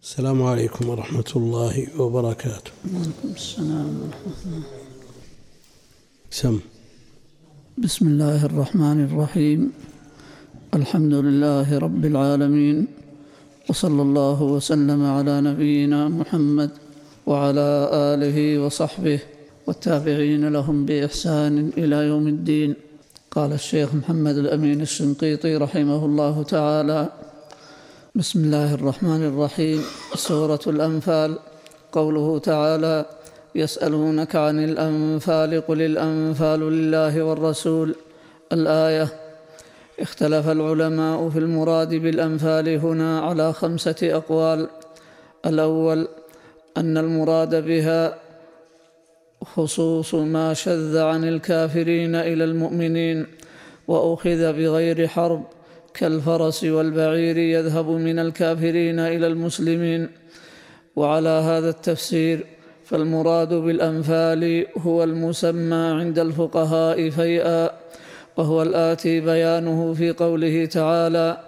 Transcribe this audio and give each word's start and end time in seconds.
السلام 0.00 0.42
عليكم 0.42 0.88
ورحمة 0.88 1.30
الله 1.36 2.00
وبركاته. 2.00 2.72
وعليكم 2.88 3.28
السلام 3.36 3.90
ورحمة 4.00 4.40
الله. 4.46 4.64
سم. 6.30 6.56
بسم 7.78 8.04
الله 8.08 8.46
الرحمن 8.46 9.04
الرحيم. 9.04 9.60
الحمد 10.74 11.14
لله 11.14 11.78
رب 11.78 12.04
العالمين. 12.04 12.86
وصلى 13.68 14.02
الله 14.02 14.42
وسلم 14.42 15.00
على 15.04 15.40
نبينا 15.40 16.08
محمد 16.08 16.70
وعلى 17.26 17.68
آله 17.92 18.58
وصحبه 18.64 19.20
والتابعين 19.66 20.48
لهم 20.48 20.86
بإحسان 20.86 21.76
إلى 21.76 21.96
يوم 21.96 22.26
الدين. 22.28 22.74
قال 23.30 23.52
الشيخ 23.52 23.94
محمد 23.94 24.36
الأمين 24.48 24.80
الشنقيطي 24.80 25.56
رحمه 25.56 26.04
الله 26.04 26.42
تعالى 26.42 27.00
بسم 28.14 28.44
الله 28.44 28.74
الرحمن 28.74 29.26
الرحيم. 29.26 29.82
سورة 30.14 30.60
الأنفال. 30.66 31.38
قوله 31.92 32.38
تعالى 32.38 33.04
يسألونك 33.54 34.36
عن 34.36 34.64
الأنفال 34.64 35.66
قل 35.66 35.82
الأنفال 35.82 36.60
لله 36.60 37.22
والرسول. 37.22 37.94
الآية 38.52 39.08
اختلف 40.00 40.48
العلماء 40.48 41.28
في 41.28 41.38
المراد 41.38 41.94
بالأنفال 41.94 42.68
هنا 42.68 43.20
على 43.20 43.52
خمسة 43.52 43.96
أقوال. 44.02 44.68
الأول 45.46 46.08
أن 46.76 46.98
المراد 46.98 47.64
بها 47.64 48.18
خصوص 49.54 50.14
ما 50.14 50.54
شذ 50.54 50.98
عن 50.98 51.24
الكافرين 51.24 52.14
إلى 52.14 52.44
المؤمنين 52.44 53.26
وأخذ 53.88 54.52
بغير 54.52 55.08
حرب. 55.08 55.44
كالفرس 55.94 56.64
والبعير 56.64 57.36
يذهب 57.38 57.88
من 57.88 58.18
الكافرين 58.18 58.98
إلى 59.00 59.26
المسلمين. 59.26 60.08
وعلى 60.96 61.28
هذا 61.28 61.68
التفسير 61.68 62.46
فالمراد 62.84 63.54
بالأنفال 63.54 64.66
هو 64.78 65.04
المسمى 65.04 65.76
عند 66.00 66.18
الفقهاء 66.18 67.10
فيئا 67.10 67.70
وهو 68.36 68.62
الآتي 68.62 69.20
بيانه 69.20 69.94
في 69.94 70.10
قوله 70.10 70.66
تعالى 70.66 71.38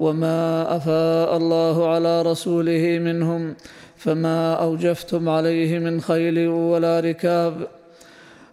وما 0.00 0.76
أفاء 0.76 1.36
الله 1.36 1.88
على 1.88 2.22
رسوله 2.22 2.98
منهم 2.98 3.54
فما 3.96 4.54
أوجفتم 4.54 5.28
عليه 5.28 5.78
من 5.78 6.00
خيل 6.00 6.48
ولا 6.48 7.00
ركاب 7.00 7.66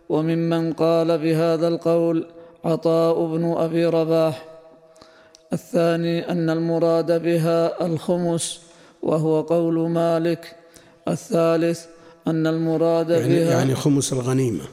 وممن 0.10 0.74
قال 0.74 1.18
بهذا 1.18 1.68
القول 1.68 2.26
عطاء 2.66 3.26
بن 3.26 3.54
أبي 3.58 3.86
رباح 3.86 4.46
الثاني 5.54 6.32
أن 6.32 6.50
المراد 6.50 7.22
بها 7.22 7.86
الخمس 7.86 8.60
وهو 9.02 9.42
قول 9.42 9.90
مالك. 9.90 10.56
الثالث 11.08 11.86
أن 12.28 12.48
المراد 12.48 13.10
يعني, 13.10 13.36
بها 13.36 13.52
يعني 13.52 13.76
خمس 13.76 14.14
الغنيمة. 14.14 14.64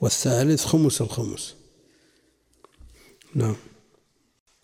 والثالث 0.00 0.64
خمس 0.64 1.00
الخمس. 1.00 1.54
نعم. 3.34 3.56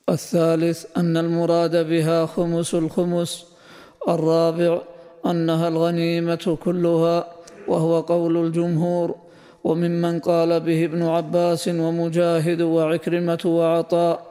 الثالث 0.09 0.87
أن 0.97 1.17
المراد 1.17 1.89
بها 1.89 2.27
خمس 2.27 2.75
الخمس. 2.75 3.45
الرابع 4.09 4.83
أنها 5.27 5.69
الغنيمة 5.69 6.59
كلها 6.65 7.35
وهو 7.69 8.01
قول 8.01 8.47
الجمهور. 8.47 9.24
وممن 9.65 10.21
قال 10.21 10.61
به 10.61 10.85
ابن 10.85 11.03
عباس 11.03 11.69
ومجاهد 11.69 12.61
وعكرمة 12.63 13.43
وعطاء 13.45 14.31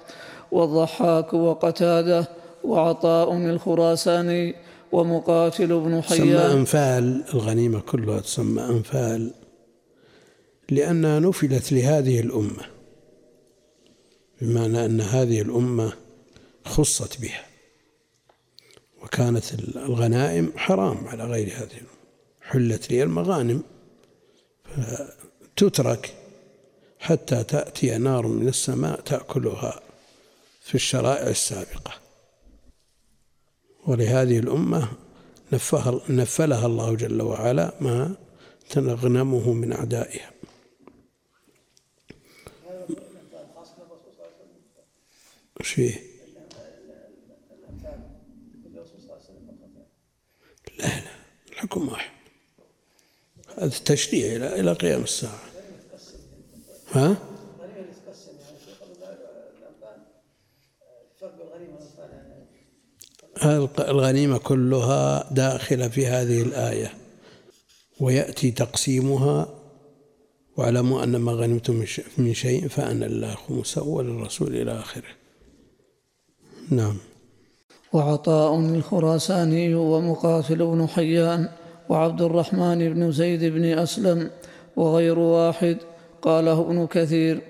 والضحاك 0.52 1.34
وقتادة 1.34 2.28
وعطاء 2.64 3.38
الخراساني 3.38 4.56
ومقاتل 4.92 5.68
بن 5.68 6.02
حيان. 6.02 6.58
أنفال 6.58 7.24
الغنيمة 7.34 7.80
كلها 7.80 8.20
تسمى 8.20 8.62
أنفال 8.62 9.32
لأنها 10.70 11.20
نفلت 11.20 11.72
لهذه 11.74 12.20
الأمة 12.20 12.66
بمعنى 14.42 14.86
أن 14.86 15.02
هذه 15.02 15.42
الأمة 15.42 15.94
خصت 16.66 17.22
بها 17.22 17.46
وكانت 19.04 19.44
الغنائم 19.76 20.52
حرام 20.56 21.08
على 21.08 21.24
غير 21.24 21.48
هذه 21.48 21.74
الأمة 21.74 22.04
حلت 22.42 22.92
لي 22.92 23.04
المغانم 23.04 23.64
فتترك 25.58 26.16
حتى 27.00 27.44
تأتي 27.44 27.98
نار 27.98 28.28
من 28.28 28.48
السماء 28.48 29.02
تأكلها 29.02 29.80
في 30.62 30.76
الشرائع 30.76 31.28
السابقة. 31.28 31.94
ولهذه 33.88 34.40
الأمة 34.40 34.88
نفلها 36.10 36.66
الله 36.66 36.96
جل 36.96 37.22
وعلا 37.22 37.74
ما 37.82 38.16
تنغنمه 38.70 39.54
من 39.54 39.74
أعدائها. 39.74 40.32
فيه؟ 45.62 46.00
لا 50.80 50.86
لا 50.88 51.12
الحكم 51.52 51.88
واحد. 51.88 52.13
هذا 53.58 53.66
التشريع 53.66 54.36
إلى 54.36 54.60
إلى 54.60 54.74
قيام 54.74 55.02
الساعة. 55.04 55.40
ها؟ 56.92 57.18
الغنيمة 63.80 64.38
كلها 64.38 65.34
داخلة 65.34 65.88
في 65.88 66.08
هذه 66.08 66.42
الآية. 66.42 66.94
ويأتي 68.00 68.52
تقسيمها. 68.52 69.48
واعلموا 70.58 71.04
أن 71.04 71.16
ما 71.16 71.32
غنمتم 71.32 71.86
من 72.18 72.34
شيء 72.34 72.68
فأن 72.68 73.04
الله 73.04 73.36
خمسه 73.36 73.84
وللرسول 73.84 74.56
إلى 74.56 74.80
آخره. 74.80 75.10
نعم. 76.70 76.98
وعطاء 77.94 78.60
الخراساني 78.60 79.76
ومقاتل 79.76 80.56
بن 80.56 80.88
حيان. 80.88 81.63
وعبد 81.90 82.22
الرحمن 82.22 82.94
بن 82.94 83.12
زيد 83.12 83.44
بن 83.44 83.66
أسلم 83.66 84.30
وغير 84.76 85.20
واحد 85.20 85.78
قاله 86.22 86.62
ابن 86.62 86.88
كثير. 86.88 87.42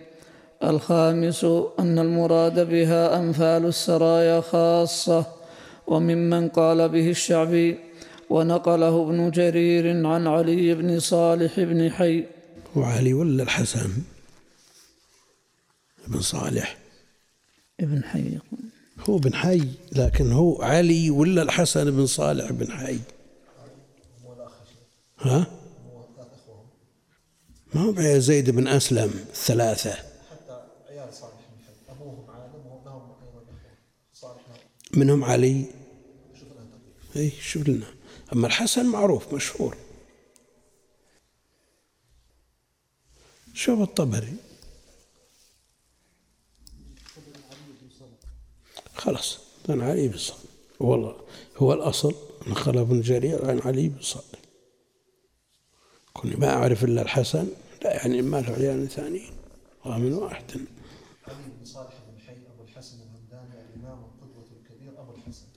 الخامس 0.63 1.44
أن 1.79 1.99
المراد 1.99 2.69
بها 2.69 3.19
أنفال 3.19 3.66
السرايا 3.66 4.41
خاصة 4.41 5.25
وممن 5.88 6.49
قال 6.49 6.89
به 6.89 7.09
الشعبي 7.09 7.77
ونقله 8.29 9.03
ابن 9.03 9.31
جرير 9.31 10.07
عن 10.07 10.27
علي 10.27 10.73
بن 10.73 11.00
صالح 11.00 11.59
بن 11.59 11.91
حي. 11.91 12.25
وعلي 12.75 13.13
ولا 13.13 13.44
الحسن؟ 13.44 13.91
بن 16.07 16.19
صالح. 16.21 16.77
ابن 17.79 18.03
حي 18.03 18.38
هو 19.09 19.17
بن 19.17 19.33
حي 19.33 19.61
لكن 19.95 20.31
هو 20.31 20.61
علي 20.61 21.09
ولا 21.09 21.41
الحسن 21.41 21.91
بن 21.91 22.05
صالح 22.05 22.51
بن 22.51 22.71
حي؟ 22.71 23.00
ها؟ 25.23 25.47
ما 27.73 27.81
هو 27.81 28.19
زيد 28.19 28.50
بن 28.50 28.67
أسلم 28.67 29.09
الثلاثة. 29.29 29.94
حتى 29.94 30.67
عيال 30.89 31.13
صالح 31.13 31.34
بن 31.34 31.94
ابوهم 31.94 32.29
عالم 32.29 32.53
صالح 34.13 34.41
منهم 34.94 35.23
علي. 35.23 35.66
اي 37.16 37.31
شوف 37.31 37.67
لنا. 37.67 37.94
أما 38.33 38.47
الحسن 38.47 38.85
معروف 38.85 39.33
مشهور. 39.33 39.78
شوف 43.53 43.81
الطبري. 43.81 44.35
خلاص 48.95 49.39
كان 49.67 49.81
علي 49.81 50.07
بن 50.07 50.17
صالح. 50.17 50.39
والله 50.80 51.25
هو 51.57 51.74
الأصل. 51.74 52.15
نقل 52.48 52.77
ابن 52.77 53.01
جرير 53.01 53.50
عن 53.50 53.59
علي 53.59 53.89
بن 53.89 54.01
صالح. 54.01 54.43
كوني 56.13 56.36
ما 56.36 56.54
أعرف 56.54 56.83
إلا 56.83 57.01
الحسن 57.01 57.48
لا 57.83 57.94
يعني 57.94 58.21
ما 58.21 58.42
له 58.42 58.54
عيال 58.54 58.89
ثانيين. 58.89 59.31
من 59.86 60.13
واحد 60.13 60.44
علي 61.27 61.44
بن 61.60 61.65
صالح 61.65 61.94
بن 62.10 62.19
حي 62.19 62.38
ابو 62.54 62.63
الحسن 62.63 62.98
الهمداني 63.01 63.62
الامام 63.62 64.04
القدوه 64.04 64.45
الكبير 64.60 65.01
أبو 65.01 65.12
الحسن 65.15 65.48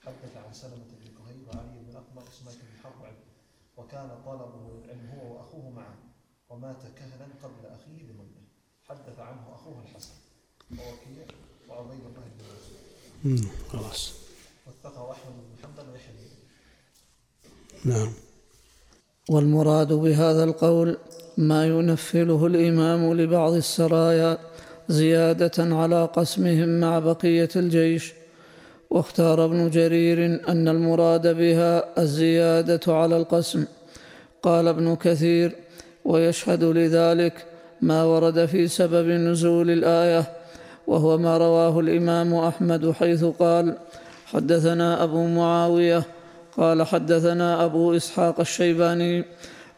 حدث 0.00 0.36
عن 0.36 0.52
سلمه 0.52 0.74
بن 0.76 1.06
كهيل 1.18 1.46
وعلي 1.46 1.78
بن 1.80 1.92
بن 2.62 2.78
حرب 2.82 3.14
وكان 3.76 4.22
طلبه 4.26 4.78
للعلم 4.78 5.08
هو 5.08 5.36
واخوه 5.36 5.70
معا 5.70 5.94
ومات 6.48 6.82
كهلا 6.82 7.26
قبل 7.42 7.66
أخيه 7.66 8.02
بمده 8.02 8.40
حدث 8.84 9.18
عنه 9.18 9.54
أخوه 9.54 9.82
الحسن. 9.82 10.14
ووكيع 10.70 11.26
وعبيد 11.68 12.00
الله 12.00 12.30
بن 12.38 12.44
مسعود 13.24 13.50
خلاص 13.68 14.12
وثقه 14.66 15.12
احمد 15.12 15.32
بن 15.32 15.62
حنبل 15.62 15.90
ويحيى 15.90 16.30
نعم. 17.84 18.12
والمراد 19.30 19.92
بهذا 19.92 20.44
القول 20.44 20.96
ما 21.38 21.66
ينفله 21.66 22.46
الإمام 22.46 23.14
لبعض 23.14 23.52
السرايا 23.52 24.38
زيادة 24.88 25.76
على 25.76 26.04
قسمهم 26.04 26.80
مع 26.80 26.98
بقية 26.98 27.48
الجيش. 27.56 28.14
واختار 28.90 29.44
ابن 29.44 29.70
جرير 29.70 30.18
أن 30.48 30.68
المراد 30.68 31.36
بها 31.36 32.00
الزيادة 32.02 32.80
على 32.94 33.16
القسم. 33.16 33.64
قال 34.42 34.68
ابن 34.68 34.96
كثير 34.96 35.52
ويشهد 36.04 36.64
لذلك 36.64 37.34
ما 37.80 38.04
ورد 38.04 38.46
في 38.46 38.68
سبب 38.68 39.08
نزول 39.08 39.70
الآية 39.70 40.24
وهو 40.86 41.18
ما 41.18 41.38
رواه 41.38 41.80
الإمام 41.80 42.34
أحمد 42.34 42.90
حيث 42.90 43.24
قال 43.24 43.76
حدثنا 44.26 45.02
أبو 45.04 45.26
معاوية 45.26 46.02
قال 46.60 46.86
حدثنا 46.86 47.64
أبو 47.64 47.96
إسحاق 47.96 48.40
الشيباني 48.40 49.24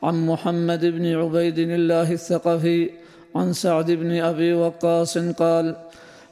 عن 0.03 0.27
محمد 0.27 0.85
بن 0.85 1.07
عبيد 1.07 1.59
الله 1.59 2.13
الثقفي 2.13 2.91
عن 3.35 3.53
سعد 3.53 3.91
بن 3.91 4.21
أبي 4.21 4.55
وقاص 4.55 5.19
قال 5.19 5.77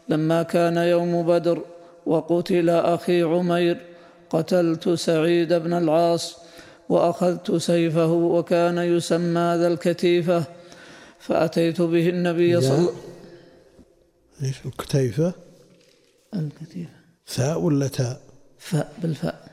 لما 0.09 0.43
كان 0.43 0.77
يوم 0.77 1.27
بدر 1.27 1.65
وقتل 2.07 2.71
أخي 2.71 3.23
عمير 3.23 3.77
قتلت 4.31 4.89
سعيد 4.89 5.53
بن 5.53 5.73
العاص 5.73 6.37
وأخذت 6.89 7.57
سيفه 7.57 8.13
وكان 8.13 8.79
يسمى 8.79 9.55
ذا 9.61 9.69
الكتيفة 9.69 10.45
فأتيت 11.19 11.81
به 11.83 12.09
النبي 12.09 12.61
صلى 12.61 12.79
الله 12.79 12.93
عليه 14.41 14.51
وسلم 14.51 14.71
الكتيفة؟ 14.71 15.33
الكتيفة. 16.35 16.91
ثاء 17.27 17.61
ولا 17.61 17.89
تاء؟ 17.89 18.21
فاء 18.59 18.93
بالفاء. 19.03 19.50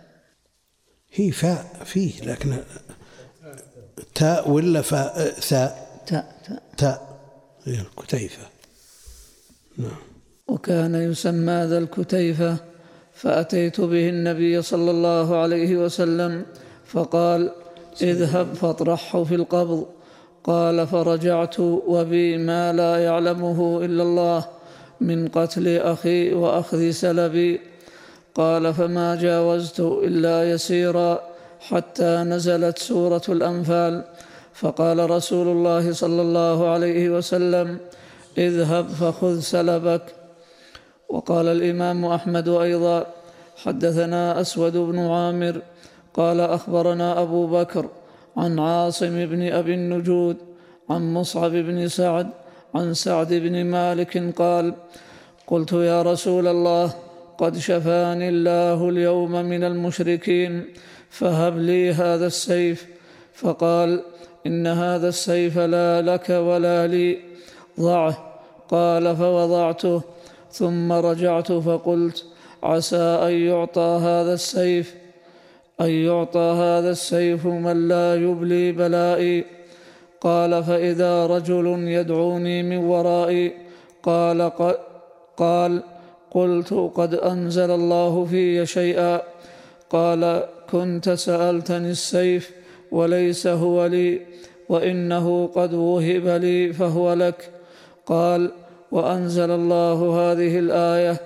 هي 1.18 1.32
فاء 1.32 1.82
فيه 1.86 2.22
لكن 2.22 2.58
تاء 4.16 4.50
ولا 4.50 4.82
فاء؟ 4.82 5.32
ثاء. 5.32 6.02
تاء 6.08 6.36
تاء. 6.48 6.64
تاء. 6.78 7.20
هي 7.66 7.82
الكتيفة. 7.82 8.44
نعم. 9.78 9.98
وكان 10.48 10.96
يسمى 10.96 11.66
ذا 11.66 11.78
الكتيفة 11.78 12.58
فأتيت 13.14 13.82
به 13.82 14.10
النبي 14.10 14.62
صلى 14.62 14.92
الله 14.92 15.36
عليه 15.36 15.78
وسلم 15.78 16.46
فقال 16.86 17.52
اذهب 18.02 18.54
فاطرحه 18.54 19.24
في 19.24 19.36
القبض 19.36 19.86
قال 20.44 20.88
فرجعت 20.88 21.60
وبي 21.60 22.38
ما 22.38 22.74
لا 22.74 22.98
يعلمه 22.98 23.86
إلا 23.86 24.04
الله 24.04 24.46
من 25.02 25.28
قتل 25.28 25.78
أخي 25.78 26.34
وأخذ 26.34 26.92
سلبي. 26.92 27.60
قال 28.38 28.74
فما 28.74 29.16
جاوزت 29.16 29.80
إلا 29.80 30.52
يسيرا 30.52 31.12
حتى 31.60 32.12
نزلت 32.32 32.78
سورة 32.78 33.26
الأنفال. 33.30 34.04
فقال 34.54 35.10
رسول 35.10 35.48
الله 35.48 35.86
صلى 35.94 36.22
الله 36.22 36.58
عليه 36.70 37.10
وسلم 37.10 37.78
اذهب 38.38 38.86
فخذ 38.88 39.40
سلبك. 39.40 40.06
وقال 41.10 41.48
الإمام 41.48 42.06
أحمد 42.06 42.48
أيضا 42.50 43.06
حدثنا 43.64 44.42
أسود 44.42 44.78
بن 44.78 45.00
عامر 45.00 45.62
قال 46.14 46.40
أخبرنا 46.40 47.22
أبو 47.22 47.48
بكر 47.48 47.86
عن 48.38 48.60
عاصم 48.60 49.26
بن 49.26 49.42
أبي 49.52 49.74
النجود 49.74 50.38
عن 50.90 51.14
مصعب 51.14 51.52
بن 51.52 51.88
سعد 51.88 52.28
عن 52.76 52.94
سعد 52.94 53.34
بن 53.34 53.66
مالك 53.66 54.14
قال 54.42 54.74
قلت 55.48 55.72
يا 55.72 56.02
رسول 56.02 56.48
الله 56.48 57.07
قد 57.38 57.58
شفاني 57.58 58.30
الله 58.30 58.90
اليوم 58.90 59.32
من 59.32 59.64
المشركين 59.64 60.66
فهب 61.10 61.58
لي 61.58 61.92
هذا 61.92 62.28
السيف. 62.28 62.88
فقال 63.34 64.02
إن 64.46 64.68
هذا 64.68 65.10
السيف 65.10 65.58
لا 65.58 66.02
لك 66.02 66.30
ولا 66.30 66.88
لي. 66.88 67.20
ضعه. 67.80 68.34
قال 68.70 69.16
فوضعته. 69.16 70.02
ثم 70.52 70.92
رجعت 70.92 71.52
فقلت 71.52 72.26
عسى 72.64 73.20
أن 73.28 73.32
يعطى 73.32 74.00
هذا 74.02 74.34
السيف. 74.34 74.96
أن 75.82 75.90
يعطى 75.90 76.40
هذا 76.40 76.90
السيف 76.90 77.46
من 77.46 77.88
لا 77.88 78.16
يبلي 78.16 78.72
بلائي. 78.72 79.46
قال 80.22 80.64
فإذا 80.64 81.28
رجل 81.28 81.68
يدعوني 81.88 82.64
من 82.64 82.78
ورائي 82.78 83.54
قال 84.04 84.52
قال 85.38 85.84
قلت 86.32 86.74
قد 86.96 87.14
أنزل 87.16 87.72
الله 87.72 88.26
في 88.26 88.66
شيئا. 88.66 89.22
قال 89.90 90.44
كنت 90.72 91.10
سألتني 91.10 91.92
السيف 91.92 92.52
وليس 92.92 93.48
هو 93.48 93.86
لي 93.86 94.22
وإنه 94.70 95.48
قد 95.48 95.74
وهب 95.74 96.28
لي 96.28 96.74
فهو 96.74 97.14
لك. 97.14 97.50
قال 98.06 98.52
وأنزل 98.92 99.52
الله 99.52 100.00
هذه 100.20 100.60
الآية 100.60 101.18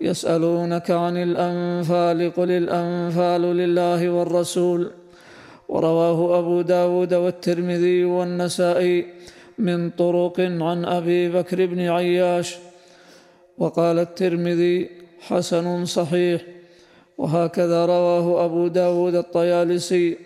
يسألونك 0.00 0.90
عن 0.90 1.16
الأنفال 1.16 2.32
قل 2.36 2.50
الأنفال 2.50 3.42
لله 3.42 4.10
والرسول. 4.10 4.90
ورواه 5.68 6.38
أبو 6.38 6.62
داود 6.62 7.14
والترمذي 7.14 8.04
والنسائي 8.04 9.06
من 9.58 9.90
طرق 9.90 10.40
عن 10.40 10.84
أبي 10.84 11.28
بكر 11.28 11.66
بن 11.66 11.80
عياش 11.80 12.56
وقال 13.60 13.98
الترمذي 13.98 14.90
حسن 15.20 15.84
صحيح 15.84 16.40
وهكذا 17.18 17.86
رواه 17.86 18.44
أبو 18.44 18.68
داود 18.68 19.14
الطيالسي. 19.14 20.16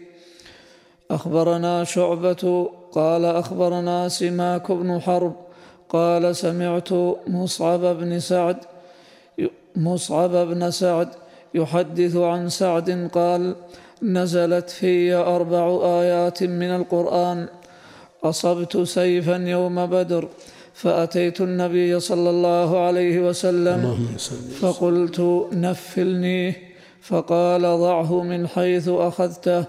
أخبرنا 1.11 1.85
شعبة 1.85 2.71
قال 2.93 3.25
أخبرنا 3.25 4.09
سماك 4.09 4.73
بن 4.73 5.01
حرب 5.01 5.35
قال 5.89 6.37
سمعت 6.37 6.93
مصعب 7.27 7.81
بن 7.81 8.21
سعد 8.21 8.57
مصعب 9.77 10.31
بن 10.31 10.71
سعد 10.71 11.09
يحدث 11.55 12.17
عن 12.17 12.49
سعد 12.49 13.11
قال 13.13 13.55
نزلت 14.03 14.71
في 14.71 15.15
أربع 15.15 15.81
آيات 15.85 16.43
من 16.43 16.71
القرآن 16.77 17.49
أصبت 18.25 18.79
سيفا 18.79 19.37
يوم 19.37 19.87
بدر. 19.87 20.29
فأتيت 20.75 21.41
النبي 21.41 22.01
صلى 22.01 22.31
الله 22.31 22.79
عليه 22.87 23.21
وسلم 23.29 23.81
فقلت 24.61 25.49
نفلني. 25.53 26.55
فقال 27.05 27.63
ضعه 27.63 28.23
من 28.23 28.47
حيث 28.47 28.89
أخذته 28.89 29.65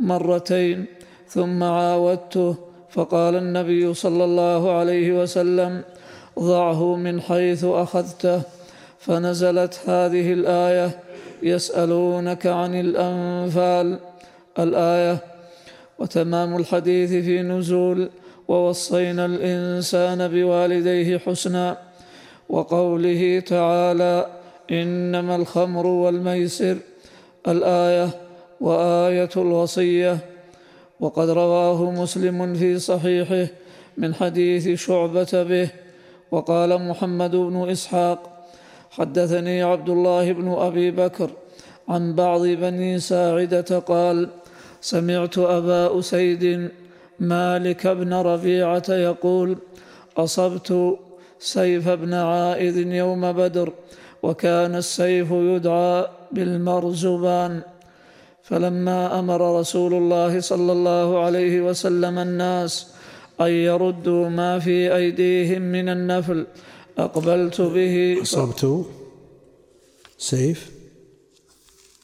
مرتين 0.00 0.84
ثم 1.28 1.62
عاودته. 1.62 2.56
فقال 2.90 3.36
النبي 3.36 3.94
صلى 3.94 4.24
الله 4.24 4.72
عليه 4.72 5.22
وسلم 5.22 5.82
ضعه 6.38 6.96
من 6.96 7.20
حيث 7.20 7.64
أخذته. 7.64 8.42
فنزلت 8.98 9.80
هذه 9.86 10.32
الآية 10.32 10.98
يسألونك 11.42 12.46
عن 12.46 12.74
الأنفال. 12.74 13.98
الآية 14.58 15.18
وتمام 15.98 16.56
الحديث 16.56 17.10
في 17.10 17.42
نزول 17.42 18.10
ووصينا 18.52 19.24
الإنسان 19.26 20.28
بوالديه 20.28 21.18
حسنا 21.18 21.78
وقوله 22.48 23.40
تعالى 23.40 24.26
إنما 24.70 25.36
الخمر 25.36 25.86
والميسر 25.86 26.76
الآية 27.48 28.08
وآية 28.60 29.34
الوصية. 29.36 30.18
وقد 31.00 31.28
رواه 31.30 31.90
مسلم 31.90 32.54
في 32.54 32.78
صحيحه 32.78 33.46
من 33.96 34.14
حديث 34.14 34.68
شعبة 34.84 35.32
به. 35.32 35.68
وقال 36.30 36.88
محمد 36.88 37.36
بن 37.36 37.70
إسحاق 37.70 38.18
حدثني 38.90 39.62
عبد 39.62 39.88
الله 39.88 40.32
بن 40.32 40.48
أبي 40.52 40.90
بكر 40.90 41.30
عن 41.88 42.14
بعض 42.14 42.40
بني 42.46 42.98
ساعدة 42.98 43.78
قال 43.78 44.28
سمعت 44.80 45.38
أبا 45.38 45.98
أسيد 45.98 46.70
مالك 47.22 47.86
بن 47.86 48.12
ربيعة 48.14 48.88
يقول 48.88 49.56
أصبت 50.16 50.98
سيف 51.38 51.88
بن 51.88 52.14
عائذ 52.14 52.76
يوم 52.86 53.32
بدر 53.32 53.72
وكان 54.22 54.74
السيف 54.74 55.30
يدعى 55.30 56.08
بالمرزبان. 56.32 57.62
فلما 58.42 59.18
أمر 59.18 59.60
رسول 59.60 59.94
الله 59.94 60.40
صلى 60.40 60.72
الله 60.72 61.08
عليه 61.24 61.60
وسلم 61.60 62.18
الناس 62.18 62.72
أن 63.40 63.50
يردوا 63.50 64.28
ما 64.28 64.58
في 64.58 64.96
أيديهم 64.96 65.62
من 65.62 65.88
النفل 65.88 66.46
أقبلت 66.98 67.60
به. 67.60 68.22
أصبت 68.22 68.86
سيف؟ 70.18 70.70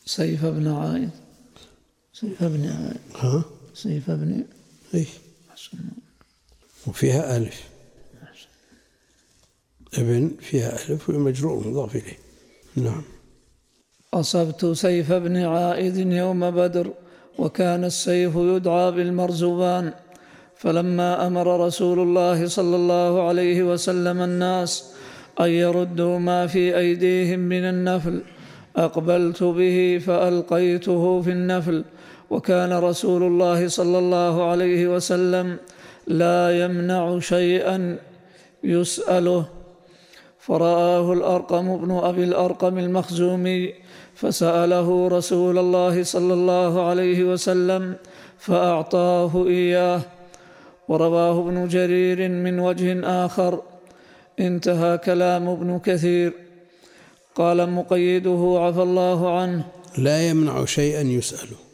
سيف 0.07 0.45
بن 0.45 0.67
عائذ. 0.69 1.09
سيف 2.13 2.45
بن 2.45 2.65
عائذ. 2.67 3.03
ها؟ 3.17 3.45
سيف 3.75 4.11
بن 4.11 4.45
اي 4.95 5.07
وفيها 6.87 7.37
ألف. 7.37 7.69
ابن 9.95 10.37
فيها 10.41 10.73
ألف 10.73 11.11
ومجرور 11.11 11.69
مضاف 11.69 11.97
إليه. 11.97 12.19
نعم. 12.77 13.03
أصبت 14.15 14.67
سيف 14.67 15.13
بن 15.13 15.37
عائذ 15.37 15.99
يوم 15.99 16.51
بدر 16.51 16.93
وكان 17.39 17.85
السيف 17.85 18.37
يدعى 18.37 18.91
بالمرزبان 18.91 19.93
فلما 20.57 21.27
أمر 21.27 21.67
رسول 21.67 21.99
الله 21.99 22.47
صلى 22.47 22.77
الله 22.77 23.29
عليه 23.29 23.63
وسلم 23.63 24.23
الناس 24.23 24.85
أن 25.41 25.51
يردوا 25.51 26.19
ما 26.19 26.47
في 26.47 26.79
أيديهم 26.79 27.39
من 27.39 27.65
النفل 27.65 28.23
أقبلت 28.77 29.43
به 29.43 30.03
فألقيته 30.07 31.23
في 31.23 31.31
النفل. 31.31 31.85
وكان 32.31 32.73
رسول 32.73 33.23
الله 33.23 33.69
صلى 33.69 33.99
الله 33.99 34.51
عليه 34.51 34.89
وسلم 34.95 35.57
لا 36.07 36.65
يمنع 36.65 37.19
شيئا 37.19 37.99
يسأله. 38.65 39.45
فرآه 40.41 41.13
الأرقم 41.13 41.77
بن 41.77 41.91
أبي 41.91 42.25
الأرقم 42.25 42.79
المخزومي 42.79 43.75
فسأله 44.15 45.09
رسول 45.09 45.59
الله 45.59 46.03
صلى 46.03 46.35
الله 46.35 46.87
عليه 46.87 47.25
وسلم 47.25 47.97
فأعطاه 48.39 49.47
إياه. 49.47 50.01
ورواه 50.89 51.41
ابن 51.41 51.69
جرير 51.69 52.29
من 52.29 52.59
وجه 52.59 53.01
آخر. 53.25 53.63
انتهى 54.41 54.99
كلام 54.99 55.49
ابن 55.49 55.79
كثير. 55.79 56.33
قال 57.35 57.71
مقيده 57.71 58.57
عفى 58.61 58.83
الله 58.83 59.39
عنه. 59.39 59.65
لا 59.99 60.29
يمنع 60.29 60.65
شيئا 60.65 61.03
يسأله. 61.03 61.68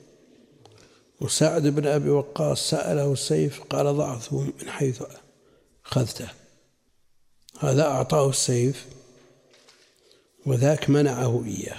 وسعد 1.20 1.66
بن 1.66 1.86
أبي 1.86 2.10
وقاص 2.10 2.70
سأله 2.70 3.12
السيف 3.12 3.62
قال 3.62 3.96
ضعته 3.96 4.40
من 4.40 4.68
حيث 4.68 5.02
أخذته 5.86 6.28
هذا 7.60 7.82
أعطاه 7.82 8.28
السيف 8.30 8.86
وذاك 10.46 10.90
منعه 10.90 11.44
إياه. 11.44 11.78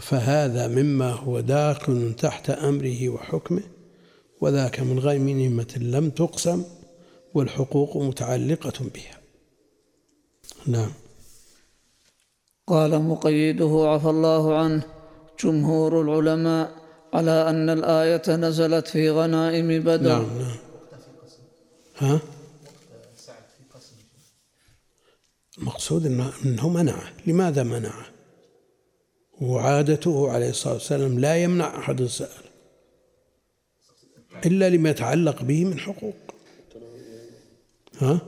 فهذا 0.00 0.68
مما 0.68 1.12
هو 1.12 1.40
داخل 1.40 2.14
تحت 2.18 2.50
أمره 2.50 3.08
وحكمه 3.08 3.62
وذاك 4.40 4.80
من 4.80 4.98
غيمنمة 4.98 5.74
لم 5.76 6.10
تقسم 6.10 6.64
والحقوق 7.34 7.96
متعلقة 7.96 8.84
بها. 8.94 9.20
نعم. 10.66 10.92
قال 12.66 13.02
مقيده 13.02 13.82
عفى 13.88 14.10
الله 14.10 14.58
عنه 14.58 14.82
جمهور 15.44 16.00
العلماء 16.00 16.85
على 17.16 17.50
أن 17.50 17.70
الآية 17.70 18.36
نزلت 18.36 18.88
في 18.88 19.10
غنائم 19.10 19.68
بدر. 19.82 20.08
نعم 20.08 20.38
نعم. 20.38 20.56
ها؟ 21.96 22.20
المقصود 25.58 26.06
أنه 26.06 26.68
منعه 26.68 27.12
لماذا 27.26 27.62
منعه 27.62 28.06
وعادته 29.40 30.30
عليه 30.30 30.50
الصلاة 30.50 30.74
والسلام 30.74 31.18
لا 31.18 31.36
يمنع 31.36 31.78
أحد 31.78 32.04
سأل 32.04 32.44
إلا 34.46 34.70
لما 34.70 34.90
يتعلق 34.90 35.42
به 35.42 35.64
من 35.64 35.78
حقوق. 35.78 36.16
ها؟ 37.98 38.20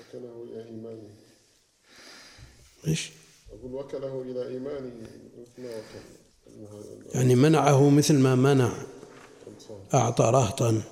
وكله 0.00 0.44
إلى 0.44 0.64
إيمانه 0.64 1.10
إيش؟ 2.86 3.10
أقول 3.52 3.74
وكله 3.74 4.22
إلى 4.22 4.48
إيمانه. 4.48 4.90
ما 5.58 5.68
وكل 5.68 6.29
يعني 7.14 7.34
منعه 7.34 7.90
مثل 7.90 8.14
ما 8.18 8.34
منع 8.34 8.72
أعطى 9.94 10.24
رهطا 10.24 10.82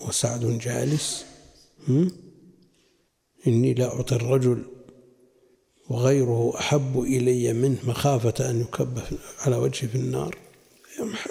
وسعد 0.00 0.58
جالس؟ 0.58 1.24
إني 3.46 3.74
لا 3.74 3.86
أعطي 3.94 4.14
الرجل 4.14 4.62
وغيره 5.88 6.52
أحب 6.58 7.00
إلي 7.00 7.52
منه 7.52 7.78
مخافة 7.84 8.50
أن 8.50 8.60
يكب 8.60 8.98
على 9.38 9.56
وجهه 9.56 9.86
في 9.86 9.94
النار. 9.94 10.38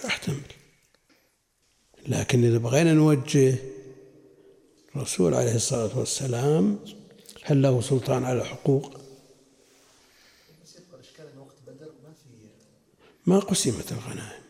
أحتمل. 0.06 0.42
لكن 2.08 2.44
إذا 2.46 2.58
بغينا 2.58 2.94
نوجه 2.94 3.56
الرسول 4.96 5.34
عليه 5.34 5.56
الصلاة 5.56 6.00
والسلام 6.00 6.80
هل 7.44 7.62
له 7.62 7.82
سلطان 7.82 8.24
على 8.26 8.42
الحقوق 8.42 8.90
بس 10.64 10.76
يبقى 10.76 10.96
الاشكال 11.00 11.26
ان 11.34 11.38
وقت 11.38 11.56
بدر 11.68 11.92
ما 12.04 12.14
في 12.14 12.26
ما 13.26 13.40
قسمت 13.40 13.92
الغنائم 13.92 14.44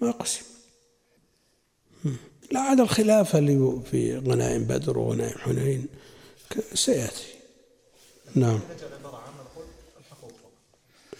ما 0.00 0.10
قسم. 0.10 0.44
لا 2.52 2.60
عاد 2.60 2.80
الخلاف 2.80 3.36
اللي 3.36 3.80
في 3.90 4.18
غنائم 4.18 4.64
بدر 4.64 4.98
وغنائم 4.98 5.38
حنين 5.38 5.86
سيأتي. 6.74 7.26
نعم. 8.34 8.60
نجعل 8.76 8.92
عبارة 8.98 9.16
عامة 9.16 9.42
نقول 9.42 9.66
الحقوق 10.00 10.32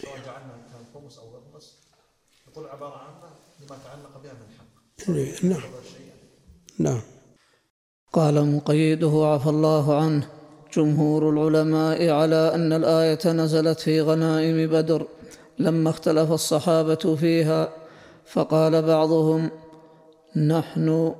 سواء 0.01 0.17
جعلنا 0.25 0.53
كان 0.71 0.85
خمس 0.93 1.17
أو 1.17 1.25
غمس 1.25 1.73
نقول 2.47 2.67
عبارة 2.67 2.97
عامة 2.97 3.29
لما 3.59 3.77
تعلق 3.85 4.21
بها 4.23 4.33
من 4.33 4.47
حق. 4.57 4.65
نعم. 5.43 5.59
هذا 5.59 5.79
الشيء 5.85 6.11
نعم. 6.79 7.01
قال 8.13 8.55
مقيده 8.55 9.25
عفى 9.25 9.49
الله 9.49 10.01
عنه 10.01 10.29
جمهور 10.73 11.29
العلماء 11.29 12.09
على 12.09 12.51
أن 12.55 12.73
الآية 12.73 13.31
نزلت 13.31 13.79
في 13.79 14.01
غنائم 14.01 14.69
بدر. 14.69 15.07
لما 15.59 15.89
اختلف 15.89 16.31
الصحابة 16.31 17.15
فيها 17.15 17.69
فقال 18.25 18.81
بعضهم 18.81 19.49
نحن 20.35 21.15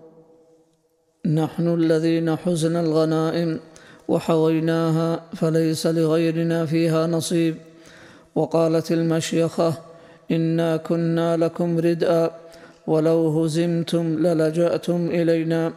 نحن 1.25 1.73
الذين 1.73 2.35
حزنا 2.35 2.79
الغنائم 2.81 3.59
وحويناها 4.07 5.23
فليس 5.35 5.87
لغيرنا 5.87 6.65
فيها 6.65 7.07
نصيب. 7.07 7.55
وقالت 8.35 8.91
المشيخة 8.91 9.73
إنا 10.31 10.77
كنا 10.77 11.37
لكم 11.37 11.79
ردءا 11.79 12.31
ولو 12.87 13.43
هزمتم 13.43 14.19
للجأتم 14.19 15.07
إلينا. 15.07 15.73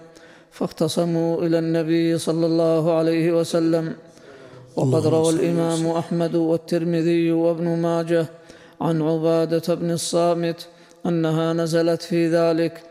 فاختصموا 0.50 1.43
إلى 1.43 1.59
النبي 1.59 2.19
صلى 2.19 2.47
الله 2.47 2.93
عليه 2.93 3.33
وسلم. 3.33 3.95
وقد 4.76 5.07
روى 5.07 5.31
الإمام 5.31 5.87
أحمد 5.87 6.35
والترمذي 6.35 7.33
وابن 7.33 7.69
ماجه 7.69 8.26
عن 8.80 9.02
عبادة 9.02 9.75
بن 9.75 9.90
الصامت 9.90 10.68
أنها 11.06 11.52
نزلت 11.52 12.02
في 12.02 12.28
ذلك 12.28 12.82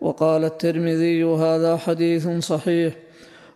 وقال 0.00 0.44
الترمذي 0.44 1.24
هذا 1.24 1.76
حديث 1.76 2.28
صحيح 2.28 2.94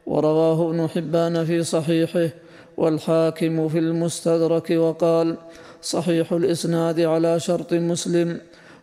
ورواه 0.06 0.70
ابن 0.70 0.88
حبان 0.88 1.44
في 1.44 1.62
صحيحه 1.62 2.28
والحاكم 2.76 3.68
في 3.68 3.78
المستدرك 3.78 4.70
وقال 4.70 5.36
صحيح 5.82 6.32
الإسناد 6.32 7.00
على 7.00 7.40
شرط 7.40 7.72
مسلم 7.72 8.40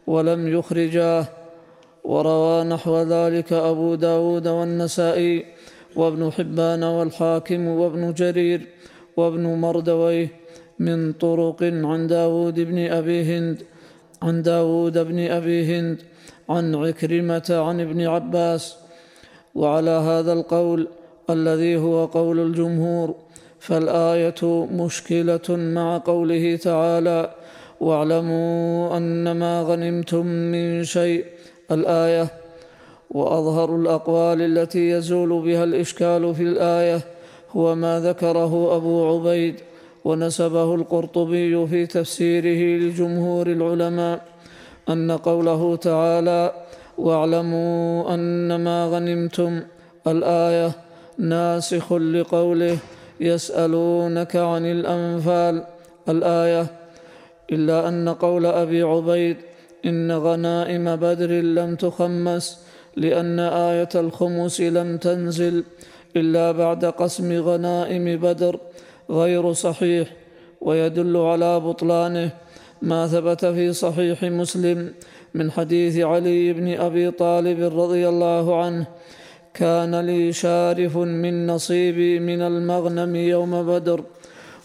ولم 0.08 0.48
يخرجاه 0.48 1.26
وروى 2.04 2.64
نحو 2.64 3.02
ذلك 3.02 3.54
أبو 3.54 3.96
داود 3.96 4.48
والنسائي 4.48 5.46
وابن 5.96 6.32
حبان 6.32 6.84
والحاكم 6.84 7.68
وابن 7.68 8.14
جرير 8.14 8.62
وابن 9.18 9.44
مردويه 9.44 10.47
من 10.80 11.14
طرق 11.14 11.64
عن 11.64 12.08
داود 12.08 12.60
بن 12.60 12.78
أبي 12.88 13.24
هند 13.24 13.64
عن 14.22 14.42
داود 14.42 14.98
بن 14.98 15.20
أبي 15.20 15.66
هند 15.66 15.98
عن 16.50 16.76
عكرمة 16.76 17.48
عن 17.50 17.82
ابن 17.82 18.02
عباس. 18.02 18.76
وعلى 19.56 19.90
هذا 19.90 20.34
القول 20.34 20.88
الذي 21.30 21.78
هو 21.78 22.06
قول 22.06 22.40
الجمهور 22.40 23.16
فالآية 23.60 24.68
مشكلة 24.72 25.48
مع 25.50 25.98
قوله 25.98 26.56
تعالى 26.56 27.34
واعلموا 27.80 28.98
أنما 28.98 29.62
غنمتم 29.62 30.26
من 30.26 30.84
شيء 30.84 31.26
الآية. 31.72 32.28
وأظهر 33.10 33.76
الأقوال 33.76 34.42
التي 34.42 34.90
يزول 34.90 35.42
بها 35.42 35.64
الإشكال 35.64 36.36
في 36.36 36.44
الآية 36.44 37.02
هو 37.52 37.76
ما 37.76 38.00
ذكره 38.00 38.76
أبو 38.76 39.08
عبيد 39.08 39.56
ونسبه 40.08 40.76
القرطبي 40.76 41.68
في 41.68 41.86
تفسيره 41.86 42.62
لجمهور 42.82 43.48
العلماء 43.48 44.22
أن 44.90 45.12
قوله 45.12 45.76
تعالى 45.76 46.54
واعلموا 46.98 48.14
أنما 48.14 48.86
غنمتم 48.86 49.62
الآية 50.08 50.72
ناسخ 51.18 51.94
لقوله 51.94 52.78
يسألونك 53.20 54.36
عن 54.36 54.66
الأنفال 54.66 55.64
الآية 56.10 56.66
إلا 57.52 57.88
أن 57.90 58.10
قول 58.10 58.46
أبي 58.46 58.82
عبيد 58.82 59.38
إن 59.86 60.12
غنائم 60.12 60.96
بدر 60.96 61.32
لم 61.32 61.76
تخمس 61.76 62.46
لأن 62.96 63.40
آية 63.40 63.90
الخمس 63.96 64.62
لم 64.62 64.98
تنزل 64.98 65.64
إلا 66.16 66.52
بعد 66.52 66.86
قسم 66.86 67.42
غنائم 67.42 68.06
بدر 68.20 68.60
غير 69.10 69.54
صحيح 69.54 70.08
ويدل 70.62 71.18
على 71.18 71.60
بطلانه 71.60 72.32
ما 72.82 73.08
ثبت 73.08 73.46
في 73.46 73.74
صحيح 73.74 74.24
مسلم 74.24 74.94
من 75.34 75.52
حديث 75.52 75.98
علي 75.98 76.54
بن 76.54 76.74
أبي 76.74 77.12
طالب 77.12 77.80
رضي 77.80 78.10
الله 78.10 78.64
عنه 78.64 78.86
كان 79.54 80.00
لي 80.00 80.34
شارف 80.34 80.98
من 80.98 81.48
نصيبي 81.48 82.20
من 82.20 82.42
المغنم 82.42 83.16
يوم 83.16 83.64
بدر 83.66 84.04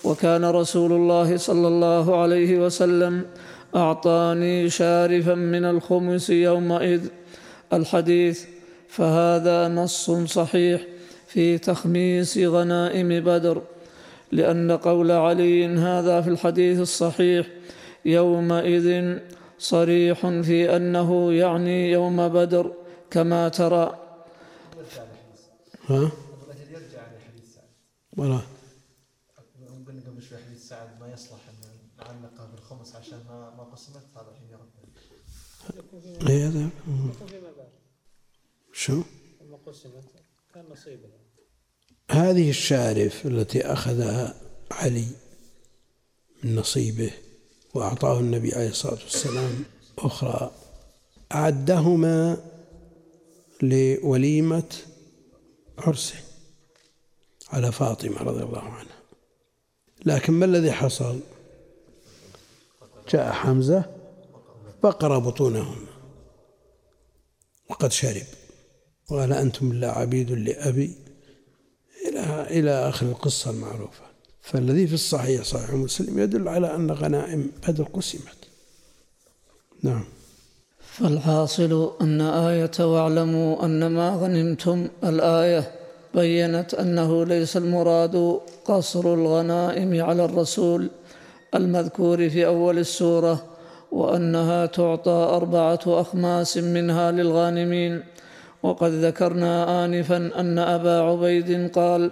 وكان 0.04 0.44
رسول 0.44 0.92
الله 0.92 1.36
صلى 1.36 1.68
الله 1.68 2.16
عليه 2.22 2.58
وسلم 2.58 3.24
أعطاني 3.76 4.70
شارفا 4.70 5.34
من 5.34 5.64
الخمس 5.64 6.30
يومئذ. 6.30 7.02
الحديث 7.72 8.44
فهذا 8.88 9.68
نص 9.68 10.10
صحيح 10.10 10.80
في 11.26 11.58
تخميس 11.58 12.38
غنائم 12.38 13.08
بدر. 13.08 13.62
لأن 14.32 14.70
قول 14.70 15.10
علي 15.10 15.66
هذا 15.66 16.20
في 16.22 16.30
الحديث 16.30 16.78
الصحيح 16.80 17.46
يومئذ 18.04 19.18
صريح 19.58 20.26
في 20.26 20.76
أنه 20.76 21.32
يعني 21.32 21.90
يوم 21.90 22.28
بدر 22.28 22.74
كما 23.10 23.48
ترى. 23.48 23.98
ها؟ 25.88 25.98
الأجل 25.98 26.72
يرجع 26.72 27.02
لحديث 27.12 27.54
سعد 27.54 27.68
ولا. 28.16 28.40
قلنا 29.86 30.00
قبل 30.06 30.22
شوي 30.22 30.38
حديث 30.38 30.68
سعد 30.68 31.00
ما 31.00 31.12
يصلح 31.12 31.40
نعلقه 31.98 32.46
بالخمس 32.46 32.96
عشان 32.96 33.18
ما 33.28 33.54
ما 33.56 33.64
قسمت 33.64 34.06
هذا. 34.16 34.30
الحين 34.30 34.48
يرد 34.50 34.72
هذا 36.22 36.70
يكون 36.70 37.26
فيما 37.28 37.50
بعد 37.58 37.72
شو؟ 38.72 39.02
لما 39.40 39.56
قسمت 39.66 40.04
كان 40.54 40.64
نصيبها. 40.70 41.31
هذه 42.12 42.50
الشارف 42.50 43.26
التي 43.26 43.60
أخذها 43.66 44.34
علي 44.70 45.06
من 46.44 46.56
نصيبه 46.56 47.10
وأعطاه 47.74 48.20
النبي 48.20 48.54
عليه 48.54 48.68
الصلاة 48.68 48.98
والسلام 49.02 49.64
أخرى 49.98 50.50
أعدهما 51.32 52.44
لوليمة 53.62 54.72
عرسه 55.78 56.14
على 57.48 57.72
فاطمة 57.72 58.22
رضي 58.22 58.42
الله 58.42 58.62
عنها. 58.62 58.96
لكن 60.06 60.32
ما 60.32 60.44
الذي 60.44 60.72
حصل؟ 60.72 61.20
جاء 63.08 63.32
حمزة 63.32 63.84
بقر 64.82 65.18
بطونهما. 65.18 65.86
وقد 67.70 67.92
شرب. 67.92 68.26
وقال 69.10 69.32
أنتم 69.32 69.72
لا 69.72 69.98
عبيد 69.98 70.30
لأبي. 70.30 71.11
إلى 72.30 72.70
آخر 72.70 73.06
القصة 73.06 73.50
المعروفة. 73.50 74.02
فالذي 74.42 74.86
في 74.86 74.94
الصحيح 74.94 75.42
صحيح 75.42 75.70
مسلم 75.70 76.18
يدل 76.18 76.48
على 76.48 76.74
أن 76.74 76.90
غنائم 76.90 77.50
بدر 77.68 77.84
قسمت. 77.84 78.42
نعم. 79.82 80.04
فالحاصل 80.80 81.92
أن 82.00 82.20
آية 82.20 82.70
واعلموا 82.80 83.64
أن 83.64 83.86
ما 83.86 84.10
غنمتم 84.10 84.88
الآية 85.04 85.72
بينت 86.14 86.74
أنه 86.74 87.24
ليس 87.24 87.56
المراد 87.56 88.40
قصر 88.64 89.14
الغنائم 89.14 90.02
على 90.02 90.24
الرسول 90.24 90.90
المذكور 91.54 92.28
في 92.28 92.46
أول 92.46 92.78
السورة 92.78 93.44
وأنها 93.92 94.66
تعطى 94.66 95.10
أربعة 95.10 95.80
أخماس 95.86 96.56
منها 96.56 97.10
للغانمين. 97.10 98.02
وقد 98.62 98.90
ذكرنا 98.90 99.84
آنفا 99.84 100.16
أن 100.40 100.58
أبا 100.58 101.00
عبيد 101.00 101.70
قال 101.74 102.10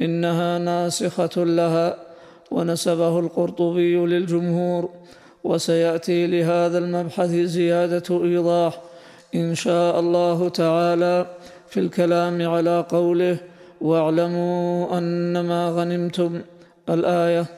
إنها 0.00 0.58
ناسخة 0.58 1.44
لها 1.44 1.96
ونسبه 2.50 3.18
القرطبي 3.18 3.96
للجمهور 3.96 4.90
وسيأتي 5.44 6.26
لهذا 6.26 6.78
المبحث 6.78 7.30
زيادة 7.30 8.24
إيضاح 8.24 8.80
إن 9.34 9.54
شاء 9.54 10.00
الله 10.00 10.48
تعالى 10.48 11.26
في 11.68 11.80
الكلام 11.80 12.48
على 12.48 12.84
قوله 12.88 13.36
واعلموا 13.80 14.98
أن 14.98 15.40
ما 15.40 15.68
غنمتم 15.68 16.42
الآية. 16.88 17.57